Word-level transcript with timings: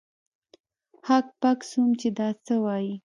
هک 1.07 1.25
پک 1.41 1.59
سوم 1.69 1.89
چې 1.99 2.07
دا 2.17 2.27
څه 2.45 2.55
وايي. 2.63 2.93